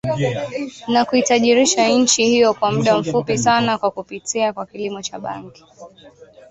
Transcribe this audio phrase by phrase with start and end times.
[0.87, 5.63] na kuitajirisha nchi hiyo kwa mda mfupi sana kwa kupitia kwa kilimo cha bangi